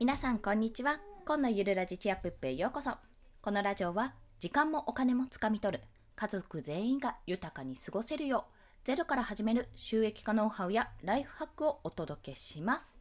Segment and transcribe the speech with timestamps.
[0.00, 0.98] 皆さんこんにちは。
[1.26, 2.92] 今のゆるラジチアップップへようこそ。
[3.42, 5.84] このラジオは時間もお金もつかみ取る。
[6.16, 8.52] 家族全員が豊かに過ごせるよう
[8.82, 12.96] ゼロから始める収益化ノウハウやライフハックをお届けします。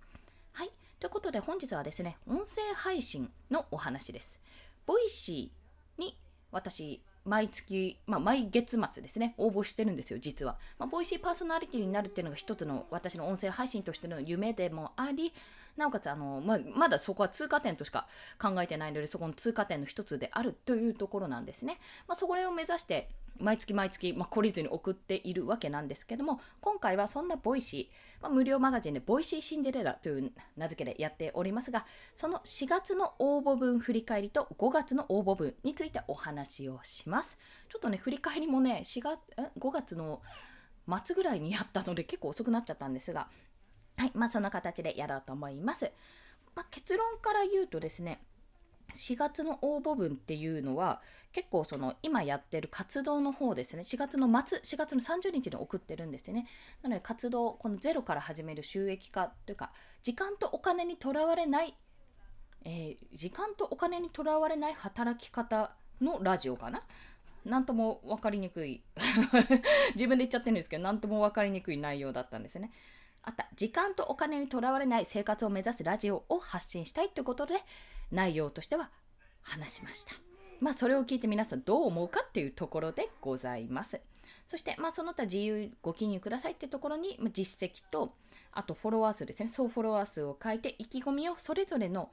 [0.51, 0.71] はい。
[0.99, 4.37] ということで本日はですね音声配信のお話です。
[4.85, 6.17] Voicy に
[6.51, 10.57] 私毎月、まあ、毎月末ですね、応募してるんですよ、実は。
[10.79, 15.31] まあ、 Voicy パーソナリティになるっていうのが一つの私の音声配信としての夢でもあり、
[15.79, 18.07] なおかつあの、まあ、まだそこは通過点としか
[18.39, 21.79] 考えてないので、そこの通過点の一つであるというところなんですね。
[22.07, 23.09] まあ、それを目指して、
[23.39, 37.39] 毎月毎月、まあ、懲りずに送っているわけなんですけども、今回はそんな Voicy、まあ、無料マガジンで Voicy シンデレラという名付けでやっておりますが、その4月の応募文振り返りと5月の応募文についてお話をします。
[37.69, 39.19] ちょっとね、振り返りもね、4月、
[39.57, 40.21] 5月の
[41.03, 43.29] 末ぐらいにやったので結構遅くなっちゃったんですが、
[43.99, 45.91] はい、まあそんな形でやろうと思います。
[46.55, 48.21] まあ、結論から言うとですね、
[48.95, 56.47] 4月の応募分っていうのは結構その今やってる活動の方ですね4月の末4月の30日に送ってるんですね。
[56.81, 61.75] なので活動このゼロから始める収益化というか時間とお金にとらわれない、
[62.63, 66.83] えー、時間とお金にとらわれない働き方のラジオかな。
[67.45, 68.81] なんとも分かりにくい。
[69.95, 72.71] 自分で言っちゃってるんですけどなんとも分かりにくい内容だったんですね。
[73.23, 77.55] あった時間とお金にとらわれない生活を目指すラジオを発信したいということで
[78.11, 78.89] 内容としては
[79.41, 80.13] 話しました。
[80.59, 84.01] まあそれを聞いて皆さんどう思うかっていうところでございます。
[84.49, 88.15] そして、まあ、その他自由ご記入くださいってところに、まあ、実績と、
[88.51, 92.09] あとフォロワー数ですね、総フォロワー数を書いて、意気込みをそれぞれの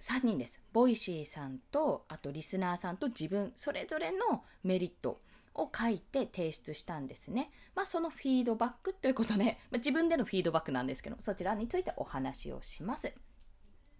[0.00, 0.60] 3人です。
[0.72, 5.20] Voicy さんと、あとリスナーさんと自分、それぞれのメリット
[5.54, 7.50] を書いて提出したんですね。
[7.74, 13.12] まあ、そのフィードバックということで、 まあ、自分でのフィードバックなんですけど、そちらについてお話をします。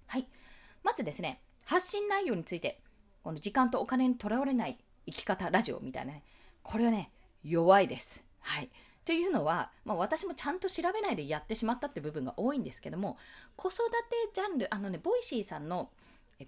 [0.06, 0.28] はい。
[0.82, 2.80] まずですね、発信内容について、
[3.22, 6.24] この時間とお金にとらわれない生き方ラジオみたいなね、
[6.62, 7.10] これはね、
[7.42, 8.24] 弱いです。
[8.40, 8.70] はい。
[9.04, 13.18] というのは、まあ、私もちゃんと調べないでやってしまったって部分が多いんですけども、
[13.56, 13.92] 子育て
[14.32, 15.90] ジャンル、あのね、 Voicy さんの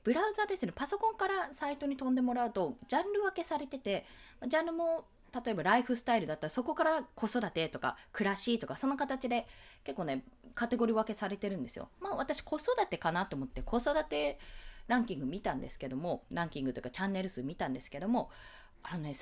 [0.02, 4.04] ブラウザですね、パソコンからサイトに飛んでもらうと、ジャンル分けされてて、
[4.46, 5.06] ジャンルも
[5.44, 9.46] 例えばライフスタイルだったらそこから子育てとか暮らしとかその形で
[9.84, 10.24] 結構ね
[10.54, 11.90] カテゴリー分けされてるんですよ。
[12.00, 14.38] まあ私子育てかなと思って子育て
[14.86, 18.30] ランキング見たんですけどもランキングというかチャンネル数見たんですけども
[18.82, 19.14] あのね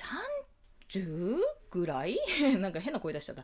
[0.89, 1.37] 30
[1.71, 2.17] ぐらい？
[2.59, 3.43] なんか変な声出しちゃった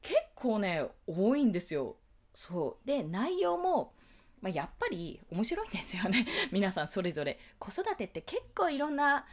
[0.00, 1.96] 結構ね多いんですよ。
[2.34, 3.92] そうで内容も
[4.40, 6.26] まあ、やっぱり面白いんですよね。
[6.50, 7.38] 皆さんそれぞれ。
[7.58, 9.26] 子育てって結構いろんな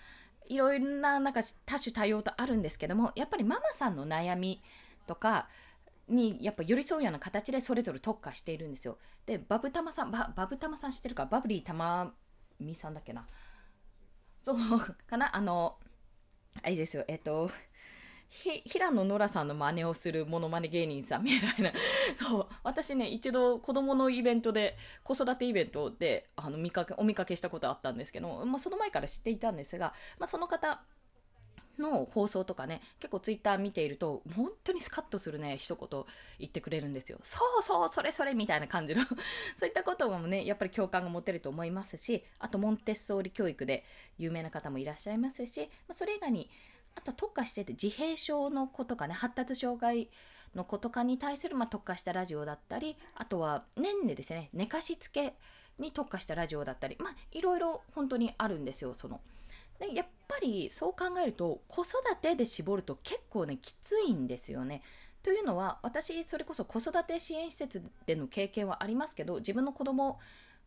[0.47, 4.61] いろんななんか多種多様とあるんですけどもやっぱりママさんの悩み
[5.05, 5.47] とか
[6.07, 8.97] にやっぱ寄り添うような形でそれぞれ特化しているんですよ。
[9.25, 11.25] でバブタマさんババブタマさん知ってるか？
[11.25, 12.13] バブリーたま
[12.59, 13.25] みさんだっけな？
[14.43, 15.35] そうかな？
[15.35, 15.77] あの
[16.63, 17.03] あれですよ。
[17.07, 17.51] えっと
[18.29, 21.71] 平野ノラさんの真似をするモノマネ芸人さんみたいな。
[22.17, 22.47] そう。
[22.63, 30.81] 私ね一度子供のイベントで子育てイベントであの見かけお見かけしたことあったんですけど、まあ、その前から知っていたんですが、まあ、その方
[31.79, 36.03] の放送とかね結構ツイッター見ていると本当にスカッとするね一言
[36.39, 37.19] 言ってくれるんですよ。
[37.21, 39.03] そうそうそれそれみたいな感じの。
[39.57, 43.85] そういったこともねやっぱり共感が持てると思いますしあとモンテッソーリ教育で
[44.17, 46.49] 有名な方もいらっしゃいますし、まあ、それ以外に
[46.97, 50.09] あと特化してて自閉症の子とかね発達障害
[50.55, 55.35] の子とかに対する、まあ、特化したラジオだったりあとは年でですね寝かしつけ
[55.77, 59.21] に特化したラジオだったりまあいろいろ本当にあるんですよその。
[59.79, 64.81] でやっぱりそう考えると子育てで絞ると結構ねきついんですよね。
[65.21, 70.19] というのは私それこそ子育て支援施設での経験はありますけど自分の子供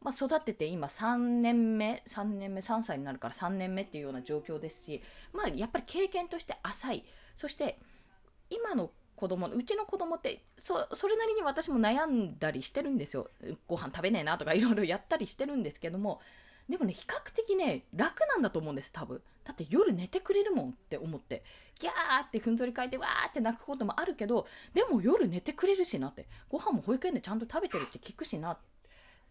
[0.02, 5.02] まあ、育てて今3年目3年目3歳になるから3年目っていうような状況ですし、
[5.32, 7.04] まあ、やっぱり経験として浅い。
[7.36, 7.78] そして
[8.48, 13.28] 今の子供うちの子供ってそれなりに私も悩んだりしてるんですよ。
[13.68, 16.20] ご飯食べねえなとかいろいろやったりしてるんですけども
[16.70, 19.20] でもね比較的ね楽なんだと思うんです多分。
[19.44, 21.44] だって夜寝てくれるもんって思って。
[21.78, 26.26] ギャーってふんぞり返ってわーって泣くこともあるけどでも夜寝てくれるしなって。
[26.48, 28.69] ご飯も保育園でちゃんと食べてるって聞くしなって。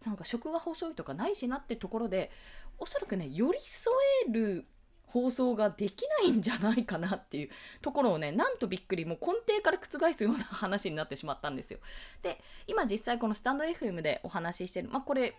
[0.04, 2.30] なんか食が細いとかないしなってところで
[2.78, 3.92] おそらくね寄り添
[4.28, 4.66] える
[5.10, 7.50] 放送ができないんじゃないかなっていう
[7.82, 11.80] ところをねなんとびっくりもう根底から覆すような話になってしまったんですよ。
[12.22, 15.34] で今実際このスタンド FM でお話ししてるまあこれ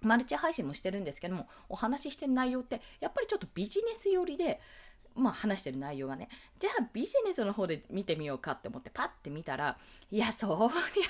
[0.00, 4.60] マルチ配信もしてるんですけどもお話ししてる内容ってやっぱりちょっとビジネス寄りで
[5.14, 6.28] まあ、話してる内容がね。
[6.58, 9.76] じゃあビジネスの方で見てみようかって思ってパッて見たら
[10.10, 11.06] いやそりゃ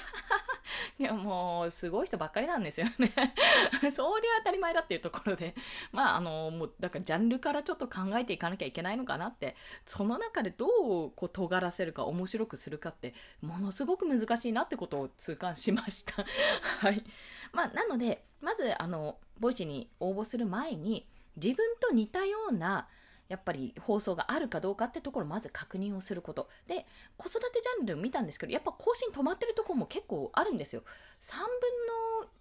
[0.98, 3.12] いやもうすごい人ばっかりなんですよね。
[3.90, 5.54] そりゃ当たり前だっていうところで。
[5.90, 9.56] まああのもうだからジャンルからちょっと考えていかなきゃいけないのかなって。
[9.84, 16.24] その中でどうこう尖らせるか面白くするかってものすごく難しいなってことを痛感しました。
[16.80, 17.04] はい。
[17.52, 21.06] まあなのでまずあのボイチに応募する前に
[21.36, 22.88] 自分と似たような
[23.32, 26.50] やっぱり放送があるかどうかってところまず確認をすること。
[26.68, 26.84] で
[27.16, 30.82] 子育てジャンル見たんですけどやっぱ更新止まってるとこも結構あるんですよ。
[31.22, 31.38] 3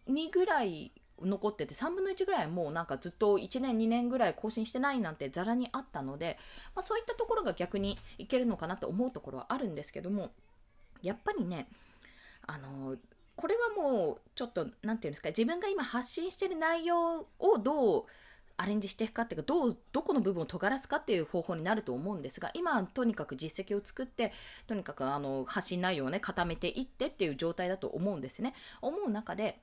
[0.06, 0.92] 分の2ぐらい
[1.22, 6.38] 残ってて3分の1ぐらいもうなんかずっと1年2年ぐらい更新してないなんてざらにあったので、
[6.76, 10.32] まあ、そういったところが逆にいけるのかなと思うところはあるんですけども
[11.02, 11.68] やっぱりね
[12.48, 12.98] あの
[13.36, 18.06] これはもうちょっと何て言うんですか自分が今発信してる内容をどう
[18.58, 24.32] アレンジしていくかっていうかどうどこの部分を尖らすかっていう方法になると思うんですが今とにかく実績を作って
[24.68, 29.60] とにかくあの発信内容をね固めていってっていう状態だと思うんですね思う中で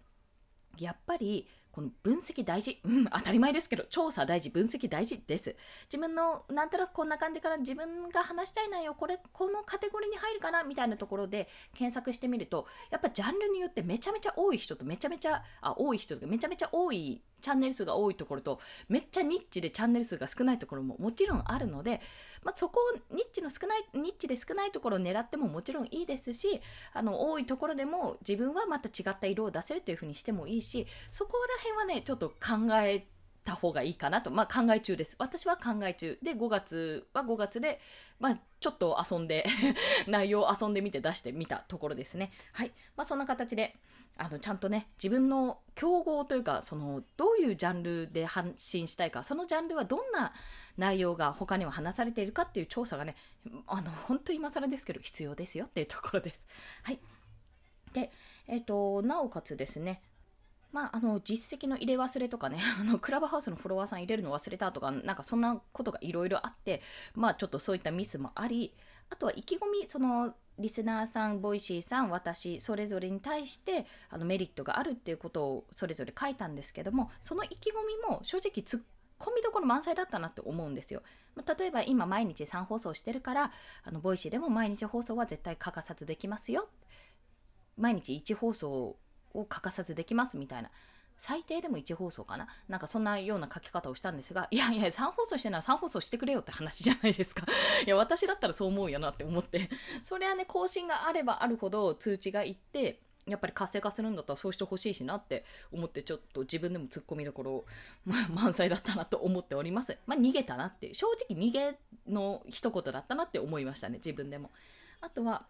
[0.79, 1.49] やっぱり
[1.79, 2.81] この分析大事。
[2.85, 5.55] うん、当たり前ですけど、調査大事、分析大事です。
[5.85, 22.00] 自分の、なんとなくこんな感じから自分が話したい内容、これ、このカテゴリーに入るかなみたいなところで検索してみると、やっぱジャンルによってめちゃめちゃ多い人とめちゃめちゃ、あ、多い人とかめちゃめちゃ多いチャンネル数が多いところとめっちゃニッチでチャンネル数が少ないところももちろんあるので、
[22.44, 22.81] まあ、そこ
[23.12, 26.61] をニッチの少ないニッチで少ないところを狙ってももちろんいいですし
[26.93, 33.18] あの多いところでも自分はまた違った色を出せるというふうにしてもいいしそこら辺はねちょっと考えて
[33.49, 35.17] た方がいいかなと、まあ、考え中です。
[35.19, 37.81] 私は考え中で5月は5月で、
[38.21, 39.47] まあ、ちょっと遊んで
[40.06, 42.31] 内容を遊んでみて出してみたところですね。
[42.53, 42.73] はい。
[42.95, 43.75] まあ、そんな形で、
[44.19, 50.35] あの、ちゃんとね、自分の競合というか、その、どういうジャンルで発信したいか、そのジャンルはどんな
[50.77, 53.17] 内容が他には話されているかっていう調査がね、
[53.67, 56.45] あの、本当今更ですけど、必要ですよっていうところです。
[56.83, 57.00] はい。
[57.95, 58.12] で、
[58.47, 60.03] えっ、ー、と、なおかつですね、
[60.73, 66.82] まあ、あの実績の入れ忘れとかね あのクラブハウスのフォロワーさん入れるの忘れたとかなんかそんなことがいろいろあって
[67.15, 68.75] まあちょっとそういったミスもあり
[69.11, 78.82] あとは意気込みそのリスナーさん Voicy さん私それぞれに対してあのメリットがあるっていうことをそれぞれ書いたんですけどもその意気込みも正直突っ
[79.19, 81.03] 込みどころ満載だったなって思うんですよ。
[81.59, 83.53] 例えば今毎日3放送してるから
[83.85, 86.69] あの Voicy でも毎日放送は絶対欠かさずできますよ。
[87.76, 88.97] 毎日1放送
[89.35, 90.71] を欠かさずできますみたいな。
[91.19, 97.45] 最低でも1放送かななんかそんなような書き方をしたんですが、いやいや、3放送してるなら3放送してくれよって話じゃないですか。
[97.85, 99.69] いや、私だったらそう思うよなって思って。
[100.05, 107.67] それはね、更新があればあるほど通知がいって、やっぱり活性化するんだったらそうしてほしいしなって思ってちょっと自分でも突っ込みどころ、
[108.07, 109.99] ま、満載だったなと思っております。
[110.07, 114.51] まあ逃げたなって、正直逃げの一言だったなって思いましたね、自分でも。
[115.01, 115.47] あとは、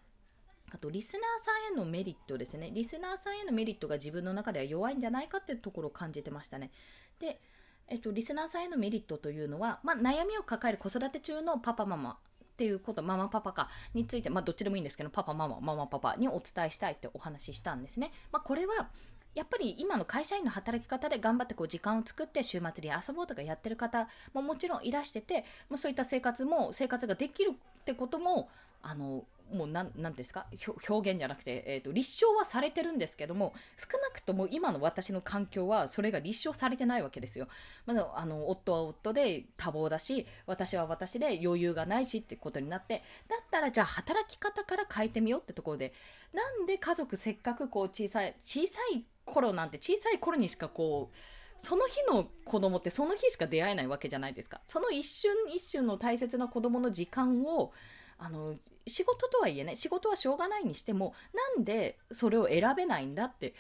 [0.71, 2.71] あとリスナーさんへのメリットですね。
[2.73, 6.71] リスナーさんへのメリットが自分の中では弱いんじゃないかっていうところを感じてましたね。
[7.19, 7.41] で、
[7.89, 12.17] えっと、リスナーさんへのメリットというのは、まあ、悩みを抱える子育て中のパパママっ
[12.59, 18.13] ていうこと、ママパパかについて、まあ、どっちでもいいんですけど、パパママ、ママパパにお伝えしたいってお話ししたんですね。
[18.31, 18.89] まあ、これは、
[19.35, 28.49] やっぱり今の会社員の働き方で頑張ってこう時間を作って週末に遊ぼうとかやってる方ももちろんいらしてて、もうそういった生活も生活ができるってことも
[28.83, 30.47] あのもう何てですか？
[30.89, 37.49] 表現じゃなくて、えーと、立証はされてるんですけども少なくとも今の私の環境はそれが立証されてないわけですよ。
[37.87, 45.93] まあ、あの夫は夫で多忙だし私は私で余裕がないしってことになってだったらじゃあ働き方から変えてみようってところで
[46.33, 51.17] なんで家族せっかくこう小さい小さい頃なんて小さい頃にしかこう
[51.61, 54.61] その日の子供ってその日しか出会えないわけじゃないですか。
[54.69, 57.73] その一瞬一瞬の大切な子供の時間を
[58.19, 58.57] あの
[58.87, 61.15] 仕事とはいえね仕事はしょうがないにしても
[61.57, 63.53] なんでそれを選べないんだってっ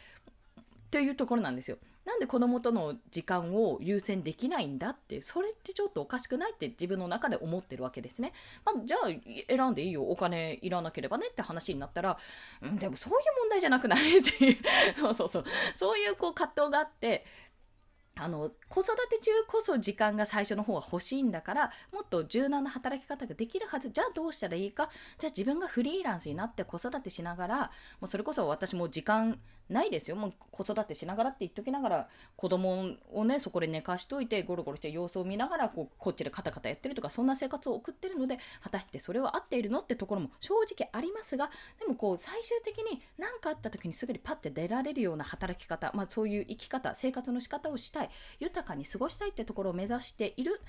[0.91, 1.77] ていうところなんですよ。
[2.07, 8.33] なんで子供との時間を優先できないんだってそれってちょっとおかしくないって自分の中で思ってるわけですね。
[8.65, 9.00] まあ、じゃあ
[9.55, 12.17] 選んでいいよお金いらなければねって話になったら、
[12.62, 14.21] うん、でもそういう問題じゃなくない？
[14.21, 14.57] っていう
[14.99, 17.27] そうそうそうそういうこう葛藤があって
[18.20, 23.90] あの子育て中こそ時間が最初の方は欲しいんだからもっと柔軟な働き方ができるはず。
[23.90, 24.90] じゃあどうしたらいいか。
[25.18, 27.58] じゃあ自分がフリーランスになって子育てしながら
[28.00, 30.16] もうそれこそ私も時間ないですよ。
[30.16, 48.10] もう子育てしながらって言っときながら子供をねそこで寝かしといてゴロゴロして様子を見ながらこうこっちでカタカタやってるとかそんな生活を送ってるので果たしてそれは合っているのってところも正直ありますがでもこう最終的に何かあった時にすぐにパッて出られるような働き方、まあ、そういう生き方生活の仕方をしたい
[48.40, 50.60] 豊かに過ごしたいってところを目指している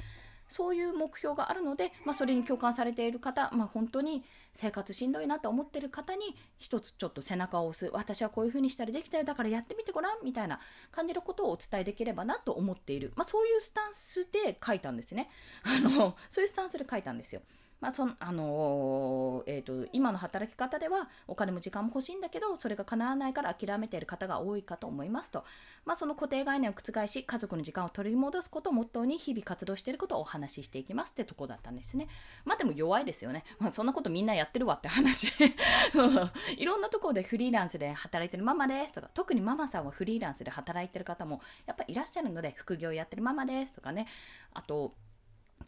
[0.49, 7.91] そういう目標があるので、まあ、それに共感されている方、まあ、本当に生活しんどいなと思っている方に一つちょっと背中を押す。
[7.93, 10.59] 私はこういうふうにしたらできたよだからやってみてごらんみたいな
[10.91, 15.29] 感じることをお伝えできればなと思っている、まあ、そういうスタンスで書いたんですね。
[15.63, 17.41] あのそういうスタンスで書いたんですよ。
[17.81, 25.45] まあそあのー、えーと、今の働き方ではお金も時間も欲しいんだけどそれが叶わないから諦めている方が多いかと思いますと、
[25.85, 32.07] まあ、その固定概念を覆し家族の時間を取り戻すことをモットーに日々活動していることをお話ししていきますってとこだったんですね。
[32.45, 35.27] まあでも弱いですよね、 まあ、そんなことみんなやってるわって話。
[36.57, 44.07] いろんなところでフリーランスで働いてるママですとか特にママさんはフリーランスで働いてる方もやっぱいらっしゃるので副業やってるママですとかね。
[44.53, 44.93] あと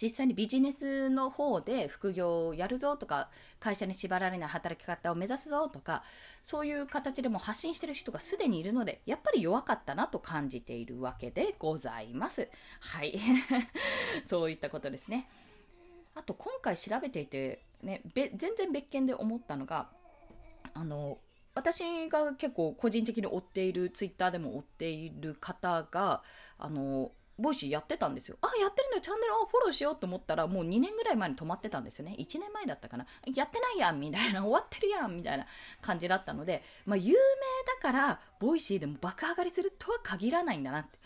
[0.01, 3.29] 実際にビジネスの方で副業をやるぞとか
[3.59, 6.03] 会社に縛られない働き方を目指すぞとか
[6.43, 12.49] そういう形でも発信してる人がすでにいるのでやっぱり弱かったなと感じているわけでございます。
[12.79, 13.19] はい。
[14.27, 15.29] そういったことですね。
[16.15, 19.89] あと今回調べていてね全然別件で思ったのが
[20.73, 21.19] あの
[21.53, 26.23] 私が結構個人的に追っているツイッターでも追っている方が
[26.57, 28.37] あの Voicy やってたんですよ。
[28.41, 32.15] あ、やってるのチャンネルをフォローしようと思ったら、もう2年ぐらい前に止まってたんですよね。
[32.17, 33.05] 1年前だったかな。
[33.33, 35.45] やってないやんみたいな、 終わってるやんみたいな
[35.81, 37.19] 感じだったので、まあ、有名
[37.75, 40.99] だから、 Voicy でも爆上がりするとは限らないんだなって。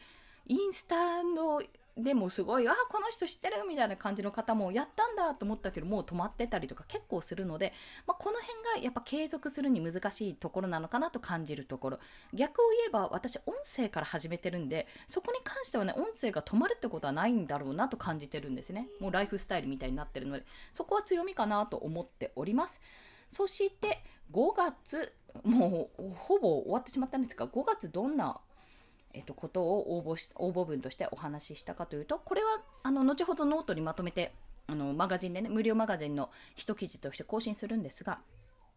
[0.47, 1.61] インスタの
[1.97, 7.71] でもすごい、あ、この人知ってるみたいな感じの方もやったんだと思ったけど、もう止まってたりとか結構するので、
[8.05, 11.99] まあ、この辺がやっぱ継続するに難しいところなのかなと感じるところ。
[12.33, 18.89] 逆を言えば、私、音声から始めてるんで、そこに関してはね、音声が止まるってことはないんだろうなと感じてるんですね。
[18.99, 22.81] もうライフスタイルみたいになってるので、そこは強みかなと思っております。
[23.31, 28.41] そして、5月、もうほぼ終わってしまったんですが、5月どんな
[29.15, 34.33] えっと、ことを応募し応募文としてお話ししたかというとこれはあの後ほどノートにまとめて
[34.67, 38.19] あのマガジンでね無料マガジンの一記事として更新するんですが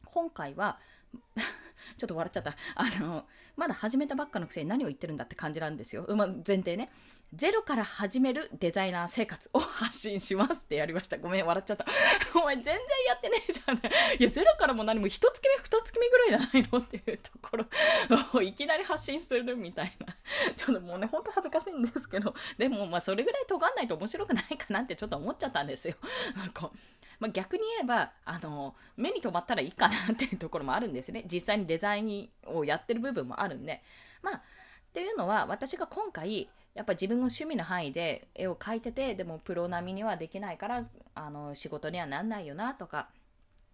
[0.05, 0.79] 今回は
[1.97, 2.57] ちょっと笑っちゃった。
[2.75, 3.25] あの、
[3.57, 6.07] まだ始めたばっかのくせに何を言ってるんだって感じなんですよ。
[6.17, 6.91] ま、前提ね。
[7.35, 11.19] ゼロから始めるデザイナー生活を発信しますってやりました。
[11.19, 11.85] ごめん、笑っちゃった。
[12.35, 12.75] お前全然
[13.07, 13.77] やってねえじゃん。
[13.77, 17.67] いや、ゼロからも何も一月目、二月目ぐらいじゃないのっていうところ
[18.33, 20.07] をいきなり発信するみたいな。
[20.57, 25.97] ちょっともうね、ほんと恥ずかしいんですけど、でもまあそれぐらい尖んないと面白くないかなってちょっと思っちゃったんですよ。
[26.35, 26.71] なんか
[27.21, 33.83] まあ、逆に言えばあの目に留まったらいいかなっていうところもあるんですね実際にデザインをやってる部分もあるんで
[34.23, 34.41] まあっ
[34.93, 40.85] ていうのは私が今回やっぱ自分の趣味の範囲で絵を描いててでもプロ並みにはできないから
[41.17, 43.09] あの仕事にはなんないよなとか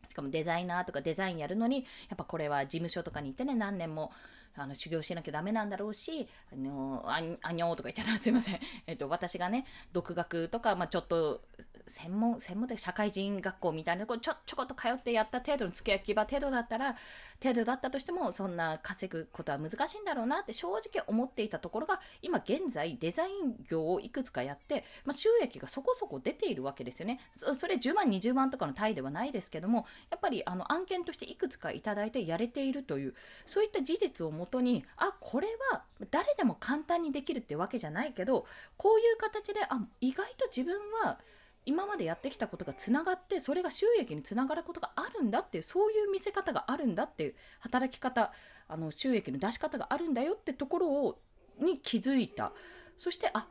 [0.08, 4.10] しかもデザイナーとかデザインやるのにやっぱこれは事務所とかに行ってね何年も
[4.56, 8.60] あの修行しなきゃダメなんだろうし、あのああにょーとか言っちゃった すいません。
[8.86, 11.42] えっと、私がね、独学とか、まあ、ちょっと
[11.86, 16.96] 専門、専門的社会人学校みたいな、こちょちょこっと通ってやった程度の付け焼き場程度だったら、
[17.42, 27.20] 程度だったとしても、そんな稼ぐことは難しいんだろうなって正直思っていたところが、今現在デザイン業をいくつかやって、まあ、収益がそこそこ出ているわけですよね。
[27.36, 33.14] そそれ10万、20万とかの単位ではないですけども、やっぱりあの案件としていくつかいただいてやれているという、
[33.46, 41.18] そういった事実をもとに、あ、これは誰でも簡単にできるってわけじゃないけど、こういう形で、あ、意外と自分は、
[41.66, 48.32] 今までやってきたことがつながってそれが収益につながることがあるんだっていうそういう見せ方があるんだっていう働き方
[48.68, 51.18] あの収益の出し方があるんだよってところを
[51.60, 52.52] に気づいた。
[52.98, 53.46] そしてあ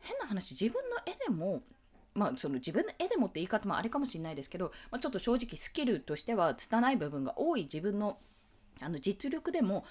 [0.00, 1.62] 変な話自分の絵でも
[2.14, 8.18] まあ、その自分の絵でもって言い方もあれかもしれないですけど、まあ、ちょっと正直スキルとしては拙い部分が多い自分の
[8.80, 9.84] あの実力でも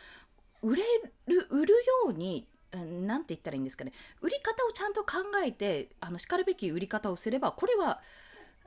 [0.64, 0.84] 売れ
[1.28, 1.74] る売る
[2.06, 2.48] ように
[2.84, 3.94] 何て言ったらいいんですかね。
[4.22, 8.02] 売り方をちゃんと考えてあのしかるべき売り方をすればこれは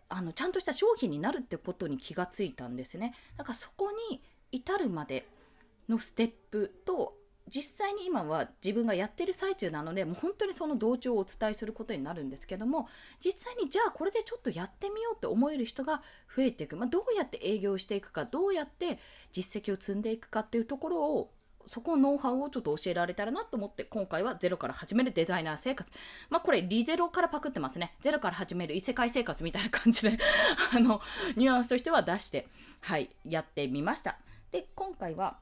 [0.08, 3.14] あのちゃんとした商品になるってことに気がついたんですね。
[3.36, 4.22] だからそこに
[4.52, 5.26] 至るまで
[5.88, 7.18] のステップと
[7.50, 12.88] 実際に今は自分がやってる最中なのでもう本当にその同調をお伝えすることになるんですけども
[13.24, 16.02] 実際にじゃあこれでちょっとやってみようって思える人が
[16.36, 18.98] 増えていく、まあ、どうやって営業していくかどうやって
[19.32, 21.30] 実績を積んでいくかっていうところを
[21.68, 25.90] そこのノウハウをちょっと教えられたらなと思って今回はゼロから始めるデザイナー生活。
[26.30, 27.94] まあこれリゼロからパクってますね。
[28.00, 30.18] ゼロから始める異世界生活みたいな感じで
[30.74, 31.00] あの
[31.36, 32.48] ニュアンスとしては出して
[32.80, 34.18] はいやってみました。
[34.50, 35.38] で今回は、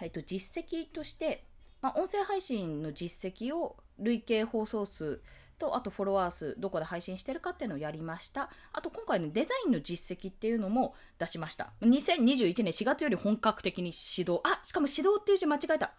[0.00, 1.44] えっと、実績として、
[1.82, 5.20] まあ、音声配信の実績を累計放送数
[5.58, 8.50] とあとフォロワー数どこで配信してるかっていうのをやりました。
[8.72, 11.72] あと今回のデザインの実績っていうのも出しました。
[11.82, 15.92] 2021年4月より本格的に指導あしかも指導っていう字間違えた。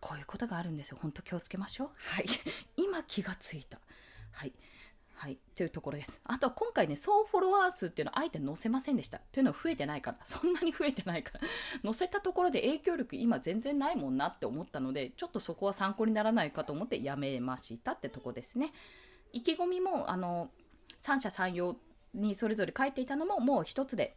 [0.00, 0.98] こういうことがあるんですよ。
[1.00, 1.88] ほんと気をつけましょう。
[2.14, 2.26] はい。
[2.76, 3.78] 今気がついた。
[4.32, 4.52] はい。
[5.20, 6.18] はい、というところです。
[6.24, 9.20] あとは今回ね、総フォロワー数っていうのはあえて載せませんでした。
[9.32, 11.40] というのは増えてないから、そんなに増えてないから、
[11.84, 18.72] 載せたところで影響力今全然ないもんなって思ったので、ちょっとそこは参考にならないかと思ってやめましたってとこですね。
[19.30, 20.50] 意気込みも、あの、
[21.02, 21.76] 三者三様
[22.14, 24.16] にそれぞれ書いていたのももう一つで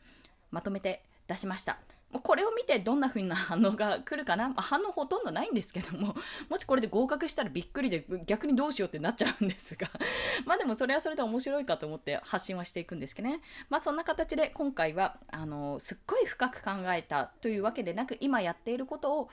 [0.52, 1.80] まとめて出しました。
[2.22, 6.16] これを見てどんな風な反応が来るかな、 まあ、反応ほとんどないんですけども、
[6.50, 9.88] もしこれで合格したらびっくりで逆にどうしようってなっちゃうんですが
[10.46, 13.42] まあでもそれはそれで面白いかと思って発信はしていくんですけどね。
[13.70, 19.30] まあそんな形で今回は、あの、すっごい深く考えたというわけでなく、今やっていることを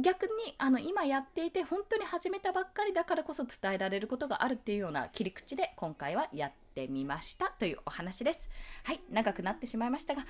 [0.00, 8.48] 逆にあの今やっていて本当に始めたばっかりだからこそ伝えられることがあるっていうような切り口で今回はやってみましたというお話です。
[8.84, 10.24] はい、長くなってしまいましたが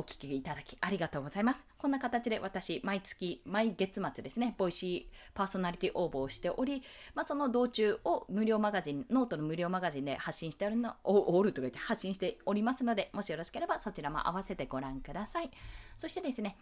[0.00, 1.66] お聞きいただきありがとうございます。
[1.76, 6.82] こんな形で私、毎月、毎月末ですね、ボイシーパーソナリティ応募をしており、
[7.14, 15.50] まあ、その道中を無料マガジン、ノートの無料マガジンで発信しておるの、おおるとか言って発信しておりますので、もしよろしければそちらも合わせてご覧ください。
[15.98, 16.56] そしてですね、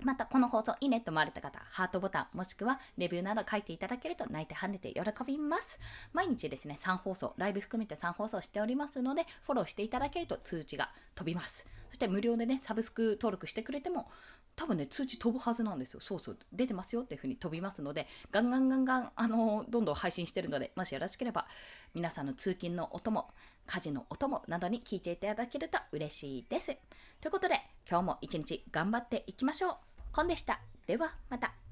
[0.00, 5.78] またこの放送いいねと思われた方、ハートボタンもしくはレビューなど書いていただけると泣いて跳ねて喜びます。
[6.12, 11.68] 毎日ですね、3放送、ライブ含めて3放送しておりますので、フォローしていただけると通知が飛びます。
[11.94, 14.10] そして無料でね、サブスク登録してくれても、
[14.56, 16.00] 多分ね、通知飛ぶはずなんですよ。
[16.00, 21.46] そうそう、出てますよっていうふうに飛びますので、ガンガンガンガン、あのー、どんどん配信してるので、もしよろしければ、
[21.94, 23.30] 皆さんの通勤のお供、
[23.66, 26.76] 家事のお供などに聞いていただけると嬉しいです。
[27.20, 29.76] ということで、今日も一日頑張っていきましょう。
[30.10, 30.60] コンでした。
[30.88, 31.63] では、また。